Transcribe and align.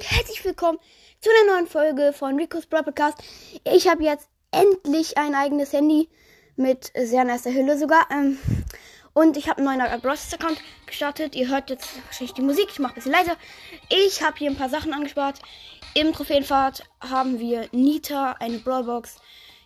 und 0.00 0.10
herzlich 0.10 0.42
willkommen 0.46 0.78
zu 1.20 1.28
einer 1.28 1.52
neuen 1.52 1.66
Folge 1.66 2.14
von 2.14 2.34
Rico's 2.36 2.64
Brawl 2.64 2.84
Podcast. 2.84 3.18
Ich 3.64 3.86
habe 3.86 4.02
jetzt 4.02 4.30
endlich 4.50 5.18
ein 5.18 5.34
eigenes 5.34 5.74
Handy 5.74 6.08
mit 6.56 6.90
sehr 6.96 7.24
nicer 7.24 7.52
Hülle 7.52 7.76
sogar. 7.78 8.06
Ähm, 8.10 8.38
und 9.12 9.36
ich 9.36 9.50
habe 9.50 9.58
einen 9.58 9.76
neuen 9.76 10.00
Brawl 10.00 10.16
Account 10.32 10.58
gestartet. 10.86 11.34
Ihr 11.34 11.48
hört 11.48 11.68
jetzt 11.68 11.86
wahrscheinlich 12.06 12.32
die 12.32 12.40
Musik. 12.40 12.68
Ich 12.70 12.78
mache 12.78 12.92
ein 12.92 12.94
bisschen 12.94 13.12
leiser. 13.12 13.36
Ich 13.90 14.22
habe 14.22 14.38
hier 14.38 14.50
ein 14.50 14.56
paar 14.56 14.70
Sachen 14.70 14.94
angespart. 14.94 15.40
Im 15.92 16.14
Trophäenfahrt 16.14 16.82
haben 17.00 17.38
wir 17.38 17.68
Nita, 17.72 18.36
eine 18.40 18.58
Brawlbox, 18.58 19.16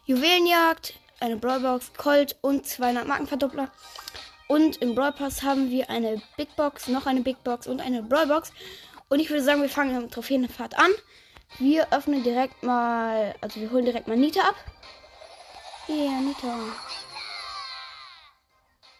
Juwelenjagd, 0.07 0.95
eine 1.21 1.37
Brawlbox, 1.37 1.93
Colt 1.97 2.37
und 2.41 2.67
200 2.67 3.07
Markenverdoppler. 3.07 3.71
Und 4.49 4.83
im 4.83 4.95
Brawl 4.95 5.13
Pass 5.13 5.43
haben 5.43 5.71
wir 5.71 5.89
eine 5.89 6.21
Big 6.37 6.55
Box, 6.57 6.89
noch 6.89 7.07
eine 7.07 7.21
Big 7.21 7.43
Box 7.45 7.67
und 7.67 7.81
eine 7.81 8.03
Brawl. 8.03 8.43
Und 9.15 9.21
ich 9.21 9.31
würde 9.31 9.45
sagen, 9.45 9.63
wir 9.63 9.69
fangen 9.69 9.97
mit 9.97 10.13
Trophäenfahrt 10.13 10.77
an. 10.77 10.91
Wir 11.61 11.93
öffnen 11.93 12.25
direkt 12.25 12.65
mal, 12.65 13.33
also 13.41 13.61
wir 13.61 13.71
holen 13.71 13.85
direkt 13.85 14.09
mal 14.09 14.17
Nita 14.17 14.41
ab. 14.41 14.57
Ja, 15.87 15.95
yeah, 15.95 16.21
Nita. 16.21 16.59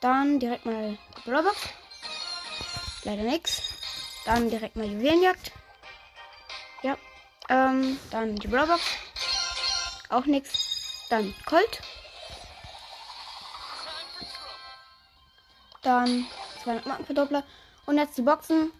Dann 0.01 0.39
direkt 0.39 0.67
mal 0.67 0.97
Brawl 1.25 1.43
Box. 1.43 1.57
Leider 3.03 3.25
nix. 3.25 3.61
Dann 4.25 4.49
direkt 4.49 4.77
mal 4.77 4.87
Juwelenjagd. 4.87 5.51
Ja. 6.85 6.97
Ähm, 7.49 7.99
dann 8.13 8.37
die 8.37 8.47
Brawl 8.47 8.69
Box. 8.69 8.83
Auch 10.11 10.27
nix. 10.27 11.09
Dann 11.11 11.35
Colt. 11.45 11.81
Dann 15.83 16.25
200 16.63 16.87
Markenverdoppler. 16.87 17.43
Und 17.87 17.99
jetzt 17.99 18.17
die 18.17 18.23
Boxen. 18.23 18.71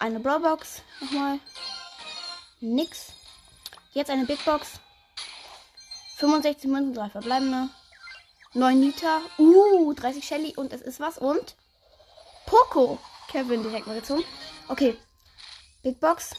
Eine 0.00 0.18
Brawlbox. 0.18 0.80
Nochmal. 1.02 1.38
Nix. 2.60 3.12
Jetzt 3.92 4.10
eine 4.10 4.24
Big 4.24 4.42
Box. 4.46 4.80
65 6.16 6.70
Münzen, 6.70 6.94
3 6.94 7.10
verbleibende. 7.10 7.68
9 8.54 8.80
Nita. 8.80 9.20
Uh, 9.36 9.92
30 9.92 10.26
Shelly. 10.26 10.54
Und 10.56 10.72
es 10.72 10.80
ist 10.80 11.00
was. 11.00 11.18
Und 11.18 11.54
Poco. 12.46 12.98
Kevin 13.28 13.62
direkt 13.62 13.86
mal 13.86 14.00
gezogen. 14.00 14.24
Okay. 14.68 14.96
Big 15.82 16.00
Box. 16.00 16.30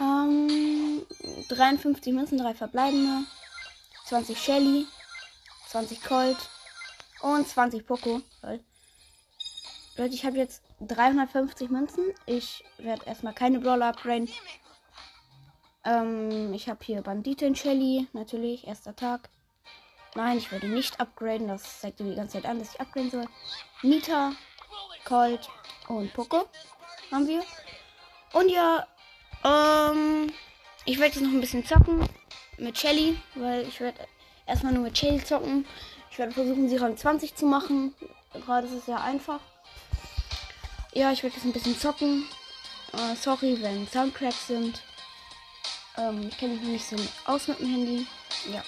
Ähm, 0.00 1.06
53 1.48 2.12
Münzen, 2.12 2.38
3 2.38 2.54
verbleibende. 2.54 3.24
20 4.06 4.36
Shelly. 4.36 4.88
20 5.68 6.02
Colt. 6.02 6.38
Und 7.20 7.48
20 7.48 7.86
Poco. 7.86 8.20
Leute, 8.42 10.14
ich 10.14 10.24
habe 10.24 10.36
jetzt 10.36 10.65
350 10.80 11.70
Münzen. 11.70 12.04
Ich 12.26 12.64
werde 12.78 13.06
erstmal 13.06 13.34
keine 13.34 13.60
Brawler 13.60 13.88
upgraden. 13.88 14.28
Ähm, 15.84 16.52
ich 16.52 16.68
habe 16.68 16.84
hier 16.84 17.02
Banditin 17.02 17.54
Shelly, 17.54 18.08
natürlich, 18.12 18.66
erster 18.66 18.94
Tag. 18.94 19.28
Nein, 20.14 20.38
ich 20.38 20.50
werde 20.50 20.68
nicht 20.68 21.00
upgraden. 21.00 21.48
Das 21.48 21.80
zeigt 21.80 22.00
mir 22.00 22.10
die 22.10 22.16
ganze 22.16 22.34
Zeit 22.34 22.46
an, 22.46 22.58
dass 22.58 22.74
ich 22.74 22.80
upgraden 22.80 23.10
soll. 23.10 23.26
Nita, 23.82 24.32
Colt 25.04 25.48
und 25.88 26.12
Poco 26.12 26.48
haben 27.10 27.26
wir. 27.28 27.42
Und 28.32 28.50
ja, 28.50 28.86
ähm, 29.44 30.32
ich 30.84 30.98
werde 30.98 31.14
jetzt 31.14 31.22
noch 31.22 31.32
ein 31.32 31.40
bisschen 31.40 31.64
zocken 31.64 32.08
mit 32.58 32.78
Shelly, 32.78 33.16
weil 33.34 33.62
ich 33.62 33.80
werde 33.80 34.00
erstmal 34.46 34.72
nur 34.72 34.82
mit 34.82 34.98
Shelly 34.98 35.22
zocken. 35.22 35.66
Ich 36.10 36.18
werde 36.18 36.32
versuchen, 36.32 36.68
sie 36.68 36.76
Rang 36.76 36.96
20 36.96 37.34
zu 37.34 37.46
machen. 37.46 37.94
Gerade 38.32 38.66
ist 38.66 38.72
es 38.72 38.86
sehr 38.86 39.00
einfach. 39.02 39.40
Ja, 40.96 41.12
ich 41.12 41.22
werde 41.22 41.36
jetzt 41.36 41.44
ein 41.44 41.52
bisschen 41.52 41.78
zocken. 41.78 42.26
Uh, 42.94 43.14
sorry, 43.20 43.60
wenn 43.60 43.86
Soundcracks 43.86 44.46
sind. 44.46 44.80
Ähm, 45.98 46.28
ich 46.28 46.38
kenne 46.38 46.54
mich 46.54 46.62
nicht 46.62 46.88
so 46.88 46.96
aus 47.26 47.48
mit 47.48 47.58
dem 47.58 47.68
Handy. 47.68 48.06
Ja. 48.50 48.64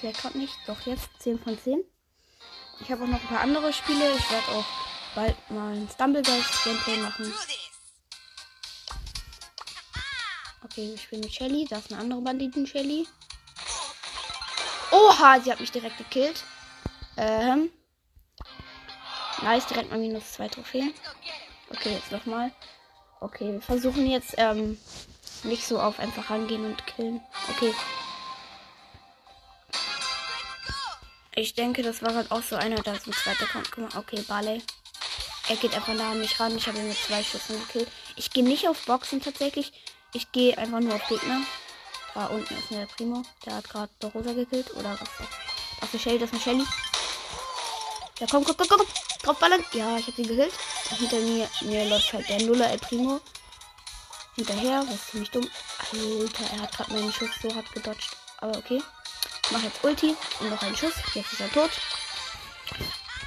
Vielleicht 0.00 0.22
gerade 0.22 0.38
nicht. 0.38 0.52
Doch 0.66 0.80
jetzt 0.86 1.08
10 1.20 1.38
von 1.38 1.56
10. 1.56 1.84
Ich 2.80 2.90
habe 2.90 3.04
auch 3.04 3.06
noch 3.06 3.20
ein 3.20 3.28
paar 3.28 3.42
andere 3.42 3.72
Spiele. 3.72 4.12
Ich 4.16 4.28
werde 4.28 4.48
auch 4.58 4.64
bald 5.14 5.36
mal 5.52 5.72
ein 5.72 5.88
Stumbleguys 5.88 6.64
Gameplay 6.64 6.96
machen. 6.96 7.32
Okay, 10.64 10.90
wir 10.90 10.98
spielen 10.98 11.20
mit 11.20 11.32
Shelly. 11.32 11.64
Da 11.70 11.78
ist 11.78 11.92
eine 11.92 12.00
andere 12.00 12.22
Banditen 12.22 12.66
Shelly. 12.66 13.06
Oha, 14.90 15.40
sie 15.40 15.52
hat 15.52 15.60
mich 15.60 15.70
direkt 15.70 15.98
gekillt. 15.98 16.42
Ähm. 17.16 17.70
Nice, 19.42 19.66
direkt 19.66 19.90
mal 19.90 19.98
minus 19.98 20.32
zwei 20.32 20.48
Trophäen. 20.48 20.92
Okay, 21.70 21.92
jetzt 21.92 22.12
nochmal. 22.12 22.52
Okay, 23.20 23.52
wir 23.52 23.60
versuchen 23.60 24.06
jetzt 24.06 24.34
ähm, 24.36 24.78
nicht 25.42 25.66
so 25.66 25.80
auf 25.80 25.98
einfach 25.98 26.30
rangehen 26.30 26.64
und 26.64 26.86
killen. 26.86 27.20
Okay. 27.50 27.74
Ich 31.34 31.54
denke, 31.54 31.82
das 31.82 32.02
war 32.02 32.14
halt 32.14 32.30
auch 32.30 32.42
so 32.42 32.56
einer, 32.56 32.76
der 32.76 32.98
so 32.98 33.10
zweiter 33.10 33.46
kommt. 33.46 33.70
Guck 33.70 33.92
mal, 33.92 34.00
okay, 34.00 34.22
Barley. 34.26 34.62
Er 35.48 35.56
geht 35.56 35.74
einfach 35.74 35.96
da 35.96 36.12
an 36.12 36.20
mich 36.20 36.40
ran. 36.40 36.56
Ich 36.56 36.66
habe 36.66 36.78
ihn 36.78 36.88
mit 36.88 36.96
zwei 36.96 37.22
Schüssen 37.22 37.58
gekillt. 37.60 37.88
Ich 38.16 38.30
gehe 38.30 38.42
nicht 38.42 38.68
auf 38.68 38.84
Boxen 38.86 39.20
tatsächlich. 39.20 39.72
Ich 40.12 40.32
gehe 40.32 40.56
einfach 40.56 40.80
nur 40.80 40.94
auf 40.94 41.06
Gegner. 41.08 41.42
Da 42.14 42.26
unten 42.26 42.56
ist 42.56 42.70
der 42.70 42.86
Primo. 42.86 43.22
Der 43.44 43.56
hat 43.56 43.68
gerade 43.68 43.92
der 44.00 44.10
Rosa 44.10 44.32
gekillt. 44.32 44.74
Oder 44.74 44.98
was? 44.98 45.28
Das 45.80 45.92
ist 45.92 46.06
das 46.06 46.32
ist 46.32 46.42
Shelly. 46.42 46.64
Ja, 48.18 48.26
komm, 48.30 48.44
komm, 48.44 48.56
komm, 48.56 48.68
komm. 48.68 48.86
Draufballern. 49.22 49.64
Ja, 49.72 49.98
ich 49.98 50.06
habe 50.06 50.16
sie 50.16 50.22
gekillt. 50.22 50.54
Hinter 50.88 51.18
mir, 51.18 51.50
mir 51.60 51.84
läuft 51.84 52.12
halt 52.14 52.28
der 52.28 52.42
Nuller 52.42 52.70
El 52.70 52.78
Primo. 52.78 53.20
Hinterher, 54.36 54.82
was 54.86 54.94
ist 54.94 55.10
ziemlich 55.10 55.30
dumm. 55.30 55.50
Alter, 55.92 56.44
er 56.54 56.62
hat 56.62 56.72
gerade 56.76 56.92
meinen 56.94 57.12
Schuss 57.12 57.30
so 57.42 57.54
hart 57.54 57.70
gedodged. 57.72 58.08
Aber 58.38 58.56
okay. 58.56 58.82
Mach 59.50 59.62
jetzt 59.62 59.84
Ulti 59.84 60.16
und 60.40 60.50
noch 60.50 60.62
einen 60.62 60.76
Schuss. 60.76 60.94
Jetzt 61.14 61.32
ist 61.32 61.40
er 61.40 61.52
tot. 61.52 61.70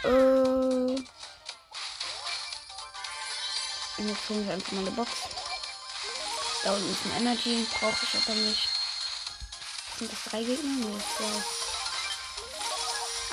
Äh. 0.03 0.07
Und 3.97 4.07
jetzt 4.07 4.29
holen 4.29 4.47
wir 4.47 4.53
einfach 4.53 4.71
mal 4.71 4.81
eine 4.81 4.91
Box. 4.91 5.11
Da 6.63 6.73
unten 6.73 6.91
ist 6.91 7.05
ein 7.05 7.21
Energy. 7.21 7.67
Brauche 7.79 8.05
ich 8.05 8.15
aber 8.15 8.35
nicht. 8.35 8.67
Sind 9.99 10.11
das 10.11 10.23
drei 10.29 10.43
Gegner? 10.43 10.87
Nee, 10.87 10.99
zwei. 11.17 11.43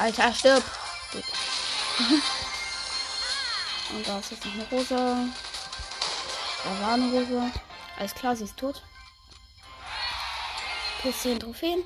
Alter, 0.05 0.34
stirb! 0.34 0.62
Gut. 1.12 1.25
Und 3.94 4.06
da 4.06 4.19
ist 4.19 4.31
jetzt 4.33 4.44
noch 4.44 4.53
eine 4.55 4.69
Rosa. 4.69 5.28
Da 6.65 6.81
war 6.81 6.94
eine 6.94 7.12
Rosa. 7.12 7.50
Alles 7.99 8.15
klar, 8.15 8.37
sie 8.37 8.44
ist 8.44 8.56
tot. 8.56 8.83
Plus 11.00 11.22
10 11.22 11.41
Trophäen. 11.41 11.84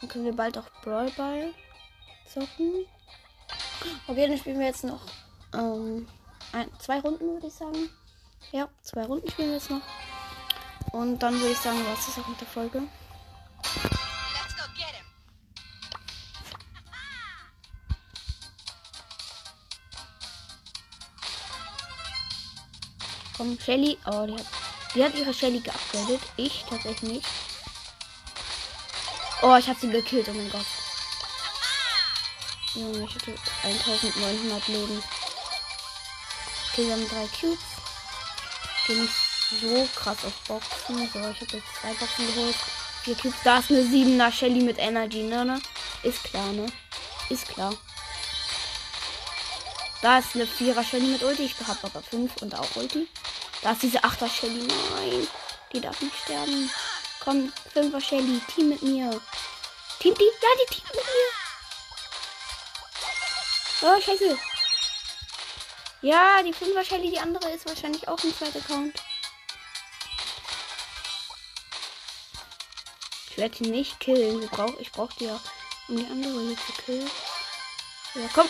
Dann 0.00 0.08
können 0.08 0.24
wir 0.24 0.32
bald 0.36 0.56
auch 0.58 0.68
Brawl 0.82 1.10
Ball 1.12 1.52
zocken. 2.26 2.86
Okay, 4.06 4.26
dann 4.26 4.38
spielen 4.38 4.58
wir 4.58 4.66
jetzt 4.66 4.84
noch 4.84 5.00
ähm, 5.54 6.08
ein, 6.52 6.70
zwei 6.78 7.00
Runden, 7.00 7.34
würde 7.34 7.46
ich 7.48 7.54
sagen. 7.54 7.90
Ja, 8.52 8.68
zwei 8.82 9.04
Runden 9.04 9.30
spielen 9.30 9.48
wir 9.48 9.56
jetzt 9.56 9.70
noch. 9.70 9.82
Und 10.92 11.18
dann 11.18 11.34
würde 11.34 11.52
ich 11.52 11.58
sagen, 11.58 11.78
was 11.86 12.08
ist 12.08 12.18
auch 12.18 12.28
mit 12.28 12.40
der 12.40 12.48
Folge. 12.48 12.82
Komm, 23.38 23.56
Shelly. 23.64 23.96
Oh, 24.04 24.26
die 24.26 24.34
hat, 24.34 24.46
die 24.96 25.04
hat 25.04 25.14
ihre 25.14 25.32
Shelly 25.32 25.60
geupgradet. 25.60 26.20
Ich 26.36 26.64
tatsächlich 26.68 27.12
nicht. 27.12 27.26
Oh, 29.42 29.54
ich 29.54 29.68
habe 29.68 29.78
sie 29.80 29.88
gekillt. 29.88 30.28
Oh 30.28 30.32
mein 30.32 30.50
Gott. 30.50 30.66
Junge, 32.74 33.04
ich 33.04 33.14
hatte 33.14 33.34
1900 33.62 34.68
Leben. 34.68 35.02
Okay, 36.72 36.86
wir 36.88 36.92
haben 36.94 37.08
drei 37.08 37.28
Cubes. 37.40 37.58
Bin 38.88 39.02
nicht 39.02 39.14
so 39.60 39.88
krass 39.94 40.24
auf 40.24 40.34
Boxen. 40.48 40.96
So, 40.96 41.18
ich 41.20 41.40
habe 41.40 41.56
jetzt 41.56 41.74
zwei 41.80 41.94
Boxen 41.94 42.26
geholt. 42.34 42.56
Vier 43.04 43.14
Cubes. 43.14 43.38
Da 43.44 43.58
ist 43.60 43.70
eine 43.70 43.82
7er 43.82 44.32
Shelly 44.32 44.64
mit 44.64 44.78
Energy, 44.78 45.22
ne, 45.22 45.44
ne? 45.44 45.60
Ist 46.02 46.24
klar, 46.24 46.52
ne? 46.52 46.66
Ist 47.30 47.46
klar. 47.46 47.72
Da 50.00 50.18
ist 50.18 50.34
eine 50.34 50.44
4er 50.44 50.84
Shelly 50.84 51.06
mit 51.06 51.22
Ulti. 51.22 51.44
Ich 51.44 51.54
habe 51.66 51.78
aber 51.82 52.02
5 52.02 52.42
und 52.42 52.54
auch 52.54 52.76
Ulti. 52.76 53.08
Da 53.62 53.72
ist 53.72 53.82
diese 53.82 54.04
8er 54.04 54.28
Shelly. 54.28 54.66
Nein. 54.66 55.26
Die 55.72 55.80
darf 55.80 56.00
nicht 56.00 56.16
sterben. 56.22 56.70
Komm, 57.20 57.52
5er 57.74 58.00
Shelly. 58.00 58.40
Team 58.54 58.68
mit 58.68 58.82
mir. 58.82 59.20
Team 59.98 60.14
die? 60.14 60.24
Ja, 60.24 60.48
die 60.62 60.74
Team 60.74 60.84
mit 60.86 61.04
mir. 61.04 61.30
Oh, 63.82 64.00
scheiße. 64.00 64.38
Ja, 66.00 66.42
die 66.44 66.54
5er 66.54 66.84
Shelly, 66.84 67.10
die 67.10 67.18
andere 67.18 67.50
ist 67.50 67.68
wahrscheinlich 67.68 68.06
auch 68.06 68.22
ein 68.22 68.32
zweiter 68.36 68.60
Account. 68.60 69.02
Ich 73.30 73.36
werde 73.36 73.56
sie 73.56 73.70
nicht 73.70 73.98
killen. 73.98 74.42
Ich 74.42 74.50
brauche 74.50 74.80
ich 74.80 74.92
brauch 74.92 75.12
die 75.14 75.24
ja, 75.24 75.40
um 75.88 75.96
die 75.96 76.06
andere 76.06 76.40
hier 76.40 76.56
zu 76.56 76.72
killen. 76.84 77.10
Ja, 78.14 78.28
komm. 78.32 78.48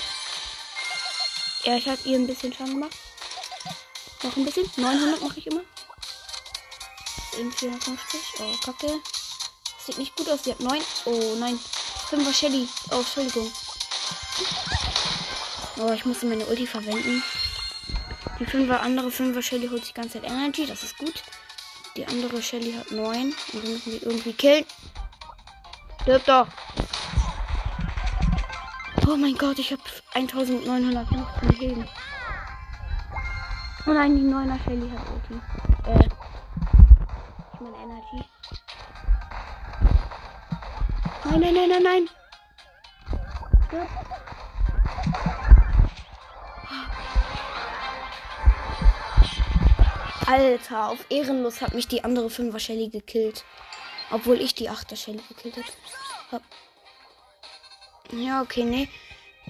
Ja, 1.64 1.76
ich 1.76 1.88
habe 1.88 2.00
ihr 2.05 2.19
ein 2.19 2.26
bisschen 2.26 2.52
Schaden 2.52 2.75
gemacht. 2.75 2.96
Noch 4.22 4.37
ein 4.37 4.44
bisschen. 4.44 4.70
900 4.76 5.22
mache 5.22 5.38
ich 5.38 5.46
immer. 5.46 5.62
Eben 7.38 7.52
450. 7.52 8.20
Oh, 8.40 8.56
kacke. 8.64 9.00
Sieht 9.84 9.99
nicht 9.99 10.16
gut 10.16 10.28
aus. 10.28 10.44
Sie 10.44 10.52
hat 10.52 10.60
9. 10.60 10.81
Oh, 11.05 11.34
nein. 11.38 11.58
5er 12.10 12.32
Shelly. 12.32 12.69
Oh, 12.90 12.96
Entschuldigung. 12.96 13.52
Oh, 15.78 15.93
ich 15.93 16.05
musste 16.05 16.26
meine 16.26 16.46
Ulti 16.46 16.66
verwenden. 16.66 17.22
Die 18.40 18.46
5er, 18.46 18.78
andere 18.78 19.08
5er 19.08 19.43
Shelly 19.43 19.69
holt 19.69 19.84
sich 19.84 19.93
die 19.93 20.00
ganze 20.00 20.20
Zeit 20.20 20.31
Energy. 20.31 20.66
Das 20.66 20.82
ist 20.82 20.96
gut. 20.96 21.22
Die 21.96 22.06
andere 22.06 22.40
Shelly 22.40 22.72
hat 22.72 22.90
9. 22.90 23.34
Und 23.52 23.62
wir 23.62 23.70
müssen 23.70 23.90
die 23.90 24.04
irgendwie 24.04 24.32
killen. 24.32 24.64
Stirb 26.02 26.25
doch. 26.25 26.46
Oh 29.10 29.16
mein 29.16 29.38
Gott, 29.38 29.58
ich 29.58 29.72
habe 29.72 29.81
1915 30.12 31.49
Leben. 31.60 31.88
Oh 33.87 33.90
nein, 33.90 34.14
die 34.14 34.22
9er 34.22 34.62
Shelly 34.62 34.90
hat 34.90 35.00
Ulti. 35.08 35.40
Äh. 35.87 36.08
Ich 37.55 37.60
meine 37.60 37.76
Energy. 37.78 38.25
Nein, 41.25 41.40
nein, 41.40 41.55
nein, 41.55 41.69
nein, 41.70 41.82
nein. 41.82 42.08
Stirb. 43.66 43.88
Alter, 50.26 50.88
auf 50.90 50.99
Ehrenlos 51.08 51.62
hat 51.62 51.72
mich 51.72 51.88
die 51.88 52.04
andere 52.04 52.26
5er 52.26 52.58
Shelly 52.58 52.90
gekillt. 52.90 53.43
Obwohl 54.11 54.38
ich 54.38 54.54
die 54.54 54.69
8er 54.69 54.96
Shelly 54.96 55.22
gekillt 55.31 55.64
habe. 56.31 56.44
Ja, 58.12 58.43
okay, 58.43 58.64
nee. 58.64 58.88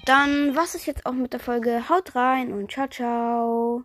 Dann 0.05 0.55
was 0.55 0.75
ist 0.75 0.85
jetzt 0.85 1.05
auch 1.05 1.13
mit 1.13 1.33
der 1.33 1.39
Folge. 1.39 1.89
Haut 1.89 2.15
rein 2.15 2.53
und 2.53 2.71
ciao, 2.71 2.87
ciao. 2.87 3.83